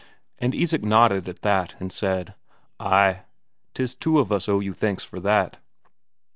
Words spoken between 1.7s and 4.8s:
and said: "Ay, 'tis two of us owe you